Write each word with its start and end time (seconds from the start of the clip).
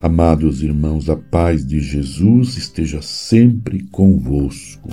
Amados 0.00 0.62
irmãos, 0.62 1.10
a 1.10 1.16
paz 1.16 1.66
de 1.66 1.80
Jesus 1.80 2.56
esteja 2.56 3.02
sempre 3.02 3.82
convosco. 3.90 4.90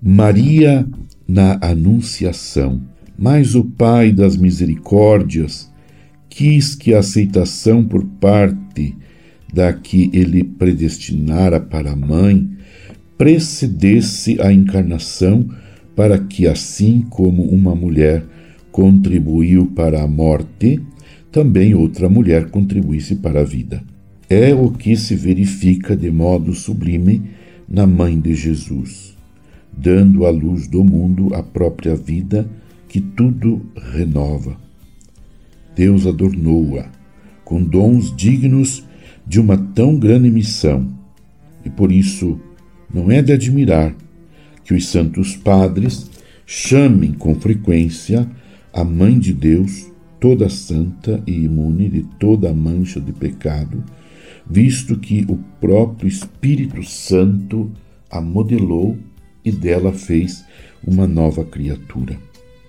Maria 0.00 0.86
na 1.26 1.58
Anunciação, 1.60 2.80
mas 3.18 3.56
o 3.56 3.64
Pai 3.64 4.12
das 4.12 4.36
Misericórdias 4.36 5.68
quis 6.28 6.76
que 6.76 6.94
a 6.94 7.00
aceitação 7.00 7.84
por 7.84 8.04
parte 8.04 8.96
da 9.52 9.72
que 9.72 10.10
ele 10.12 10.44
predestinara 10.44 11.58
para 11.58 11.90
a 11.90 11.96
mãe 11.96 12.48
precedesse 13.18 14.40
a 14.40 14.52
encarnação, 14.52 15.44
para 15.96 16.18
que, 16.18 16.46
assim 16.46 17.00
como 17.10 17.42
uma 17.42 17.74
mulher 17.74 18.24
contribuiu 18.72 19.66
para 19.66 20.02
a 20.02 20.08
morte, 20.08 20.80
também 21.30 21.74
outra 21.74 22.08
mulher 22.08 22.50
contribuísse 22.50 23.16
para 23.16 23.42
a 23.42 23.44
vida. 23.44 23.84
É 24.28 24.54
o 24.54 24.70
que 24.70 24.96
se 24.96 25.14
verifica 25.14 25.94
de 25.94 26.10
modo 26.10 26.54
sublime 26.54 27.22
na 27.68 27.86
mãe 27.86 28.18
de 28.18 28.34
Jesus, 28.34 29.16
dando 29.70 30.26
à 30.26 30.30
luz 30.30 30.66
do 30.66 30.82
mundo 30.82 31.34
a 31.34 31.42
própria 31.42 31.94
vida 31.94 32.48
que 32.88 33.00
tudo 33.00 33.60
renova. 33.92 34.56
Deus 35.76 36.06
adornou-a 36.06 36.86
com 37.44 37.62
dons 37.62 38.14
dignos 38.16 38.84
de 39.26 39.38
uma 39.38 39.56
tão 39.56 39.98
grande 39.98 40.30
missão, 40.30 40.90
e 41.64 41.70
por 41.70 41.92
isso 41.92 42.40
não 42.92 43.10
é 43.10 43.22
de 43.22 43.32
admirar 43.32 43.94
que 44.64 44.74
os 44.74 44.86
santos 44.86 45.36
padres 45.36 46.10
chamem 46.46 47.12
com 47.12 47.34
frequência 47.34 48.28
a 48.72 48.84
Mãe 48.84 49.18
de 49.18 49.32
Deus, 49.32 49.90
toda 50.18 50.48
santa 50.48 51.22
e 51.26 51.44
imune 51.44 51.88
de 51.88 52.02
toda 52.18 52.54
mancha 52.54 53.00
de 53.00 53.12
pecado, 53.12 53.82
visto 54.48 54.98
que 54.98 55.24
o 55.28 55.36
próprio 55.60 56.08
Espírito 56.08 56.82
Santo 56.82 57.70
a 58.10 58.20
modelou 58.20 58.96
e 59.44 59.50
dela 59.50 59.92
fez 59.92 60.44
uma 60.86 61.06
nova 61.06 61.44
criatura, 61.44 62.18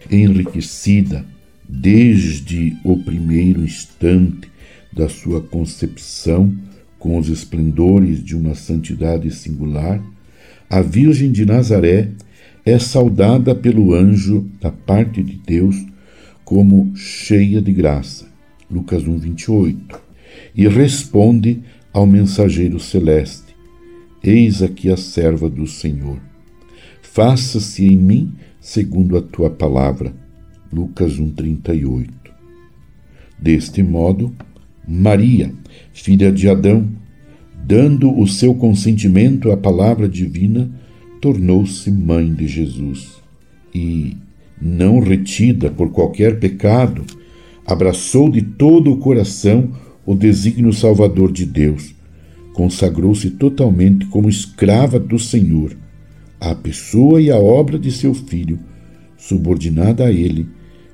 enriquecida 0.09 1.25
desde 1.67 2.75
o 2.83 2.97
primeiro 2.97 3.63
instante 3.63 4.51
da 4.91 5.09
sua 5.09 5.41
concepção 5.41 6.55
com 6.99 7.17
os 7.17 7.29
esplendores 7.29 8.23
de 8.23 8.35
uma 8.35 8.55
santidade 8.55 9.29
singular, 9.31 10.01
a 10.69 10.81
Virgem 10.81 11.31
de 11.31 11.45
Nazaré 11.45 12.09
é 12.65 12.79
saudada 12.79 13.53
pelo 13.53 13.93
anjo 13.93 14.49
da 14.61 14.71
parte 14.71 15.21
de 15.21 15.33
Deus 15.45 15.75
como 16.53 16.95
cheia 16.95 17.59
de 17.59 17.73
graça. 17.73 18.27
Lucas 18.69 19.07
1, 19.07 19.17
28. 19.17 19.99
E 20.55 20.67
responde 20.67 21.63
ao 21.91 22.05
mensageiro 22.05 22.79
celeste: 22.79 23.55
Eis 24.23 24.61
aqui 24.61 24.91
a 24.91 24.95
serva 24.95 25.49
do 25.49 25.65
Senhor. 25.65 26.19
Faça-se 27.01 27.87
em 27.87 27.97
mim 27.97 28.33
segundo 28.61 29.17
a 29.17 29.21
tua 29.23 29.49
palavra. 29.49 30.13
Lucas 30.71 31.17
1, 31.17 31.31
38. 31.31 32.13
Deste 33.39 33.81
modo, 33.81 34.31
Maria, 34.87 35.51
filha 35.91 36.31
de 36.31 36.47
Adão, 36.47 36.87
dando 37.65 38.15
o 38.15 38.27
seu 38.27 38.53
consentimento 38.53 39.51
à 39.51 39.57
palavra 39.57 40.07
divina, 40.07 40.69
tornou-se 41.19 41.89
mãe 41.89 42.31
de 42.31 42.47
Jesus 42.47 43.23
e, 43.73 44.15
não 44.61 44.99
retida 44.99 45.69
por 45.69 45.91
qualquer 45.91 46.39
pecado, 46.39 47.03
abraçou 47.65 48.29
de 48.29 48.41
todo 48.41 48.91
o 48.91 48.97
coração 48.97 49.71
o 50.05 50.15
desígnio 50.15 50.73
salvador 50.73 51.31
de 51.31 51.45
Deus, 51.45 51.95
consagrou-se 52.53 53.29
totalmente 53.31 54.05
como 54.07 54.29
escrava 54.29 54.99
do 54.99 55.17
Senhor, 55.17 55.75
à 56.39 56.53
pessoa 56.53 57.21
e 57.21 57.31
à 57.31 57.37
obra 57.37 57.79
de 57.79 57.91
seu 57.91 58.13
filho, 58.13 58.59
subordinada 59.17 60.05
a 60.05 60.11
ele 60.11 60.47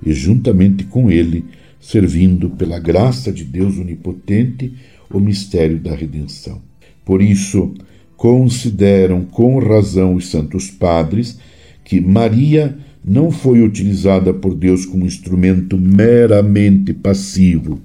e 0.06 0.14
juntamente 0.14 0.84
com 0.84 1.10
ele, 1.10 1.44
servindo 1.80 2.52
pela 2.52 2.80
graça 2.80 3.32
de 3.32 3.44
Deus 3.44 3.78
onipotente 3.78 4.74
o 5.12 5.20
mistério 5.20 5.80
da 5.80 5.96
redenção. 5.96 6.62
Por 7.04 7.22
isso, 7.22 7.74
consideram 8.16 9.26
com 9.26 9.58
razão 9.60 10.14
os 10.14 10.28
santos 10.28 10.70
padres 10.70 11.40
que 11.84 12.00
Maria 12.00 12.78
não 13.04 13.32
foi 13.32 13.62
utilizada 13.62 14.34
por 14.34 14.56
Deus 14.56 14.86
como 14.86 15.06
instrumento 15.06 15.78
meramente 15.78 16.94
passivo, 16.94 17.80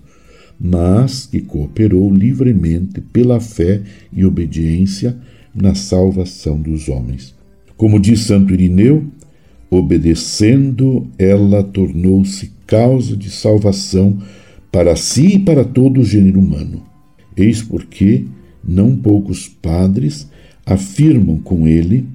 mas 0.60 1.26
que 1.26 1.41
cooperou 1.41 2.12
livremente 2.12 3.00
pela 3.00 3.41
fé 3.41 3.82
e 4.12 4.24
obediência 4.24 5.16
na 5.54 5.74
salvação 5.74 6.60
dos 6.60 6.88
homens. 6.88 7.34
Como 7.76 8.00
diz 8.00 8.20
Santo 8.20 8.53
Irineu, 8.53 9.04
obedecendo, 9.70 11.06
ela 11.19 11.62
tornou-se 11.62 12.53
causa 12.66 13.16
de 13.16 13.30
salvação 13.30 14.19
para 14.70 14.97
si 14.97 15.36
e 15.36 15.38
para 15.38 15.64
todo 15.64 16.00
o 16.00 16.04
gênero 16.04 16.41
humano. 16.41 16.82
Eis 17.36 17.62
porque 17.62 18.24
não 18.66 18.97
poucos 18.97 19.48
padres 19.48 20.28
afirmam 20.64 21.38
com 21.38 21.66
ele, 21.66 22.06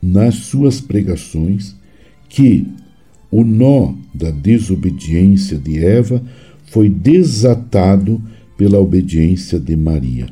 nas 0.00 0.36
suas 0.36 0.80
pregações, 0.80 1.76
que 2.28 2.66
o 3.30 3.44
nó 3.44 3.94
da 4.14 4.30
desobediência 4.30 5.58
de 5.58 5.84
Eva 5.84 6.22
foi 6.66 6.88
desatado 6.88 8.22
pela 8.56 8.78
obediência 8.78 9.58
de 9.58 9.76
Maria. 9.76 10.26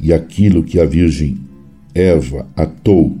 E 0.00 0.12
aquilo 0.12 0.64
que 0.64 0.80
a 0.80 0.86
Virgem 0.86 1.38
Eva 1.94 2.46
atou 2.56 3.16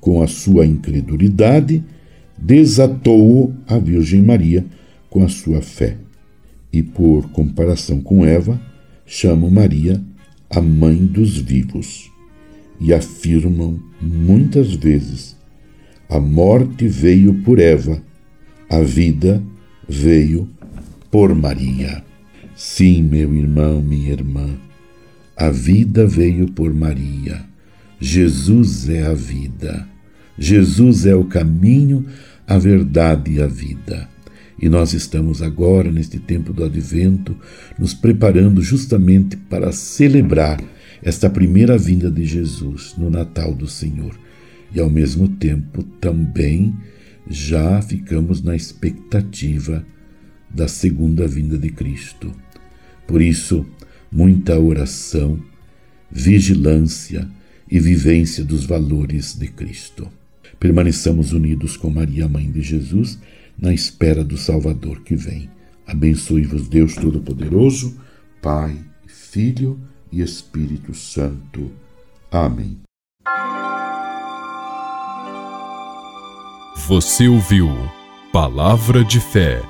com 0.00 0.22
a 0.22 0.26
sua 0.26 0.64
incredulidade, 0.66 1.84
desatou-o 2.38 3.54
a 3.66 3.78
Virgem 3.78 4.22
Maria 4.22 4.64
com 5.10 5.22
a 5.22 5.28
sua 5.28 5.60
fé. 5.60 5.96
E 6.72 6.82
por 6.82 7.28
comparação 7.30 8.00
com 8.00 8.24
Eva, 8.24 8.60
chamam 9.04 9.50
Maria 9.50 10.00
a 10.48 10.60
mãe 10.60 10.96
dos 10.96 11.36
vivos 11.36 12.10
e 12.80 12.94
afirmam 12.94 13.78
muitas 14.00 14.72
vezes 14.74 15.36
a 16.10 16.18
morte 16.18 16.88
veio 16.88 17.34
por 17.44 17.60
Eva, 17.60 18.02
a 18.68 18.80
vida 18.80 19.40
veio 19.88 20.48
por 21.08 21.32
Maria. 21.36 22.02
Sim, 22.56 23.04
meu 23.04 23.32
irmão, 23.32 23.80
minha 23.80 24.10
irmã, 24.10 24.58
a 25.36 25.50
vida 25.50 26.04
veio 26.08 26.48
por 26.48 26.74
Maria. 26.74 27.42
Jesus 28.00 28.88
é 28.88 29.06
a 29.06 29.14
vida. 29.14 29.88
Jesus 30.36 31.06
é 31.06 31.14
o 31.14 31.24
caminho, 31.24 32.04
a 32.44 32.58
verdade 32.58 33.34
e 33.34 33.42
a 33.42 33.46
vida. 33.46 34.08
E 34.60 34.68
nós 34.68 34.92
estamos 34.92 35.40
agora, 35.40 35.92
neste 35.92 36.18
tempo 36.18 36.52
do 36.52 36.64
advento, 36.64 37.36
nos 37.78 37.94
preparando 37.94 38.60
justamente 38.62 39.36
para 39.36 39.70
celebrar 39.70 40.60
esta 41.04 41.30
primeira 41.30 41.78
vinda 41.78 42.10
de 42.10 42.24
Jesus 42.24 42.96
no 42.98 43.08
Natal 43.08 43.54
do 43.54 43.68
Senhor 43.68 44.18
e, 44.72 44.80
ao 44.80 44.90
mesmo 44.90 45.28
tempo, 45.28 45.82
também 46.00 46.74
já 47.28 47.80
ficamos 47.82 48.42
na 48.42 48.56
expectativa 48.56 49.84
da 50.48 50.66
segunda 50.66 51.26
vinda 51.28 51.56
de 51.56 51.70
Cristo. 51.70 52.32
Por 53.06 53.20
isso, 53.20 53.66
muita 54.10 54.58
oração, 54.58 55.40
vigilância 56.10 57.28
e 57.70 57.78
vivência 57.78 58.44
dos 58.44 58.64
valores 58.64 59.34
de 59.38 59.46
Cristo. 59.48 60.10
Permaneçamos 60.58 61.32
unidos 61.32 61.76
com 61.76 61.88
Maria, 61.88 62.28
Mãe 62.28 62.50
de 62.50 62.60
Jesus, 62.60 63.18
na 63.58 63.72
espera 63.72 64.24
do 64.24 64.36
Salvador 64.36 65.02
que 65.02 65.14
vem. 65.14 65.48
Abençoe-vos, 65.86 66.68
Deus 66.68 66.94
Todo-Poderoso, 66.94 67.96
Pai, 68.42 68.76
Filho 69.06 69.78
e 70.12 70.20
Espírito 70.20 70.94
Santo. 70.94 71.70
Amém. 72.30 72.89
Você 76.86 77.28
ouviu 77.28 77.70
Palavra 78.32 79.04
de 79.04 79.20
Fé 79.20 79.60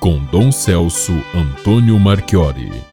com 0.00 0.18
Dom 0.24 0.50
Celso 0.50 1.12
Antônio 1.32 1.98
Marchiori. 1.98 2.86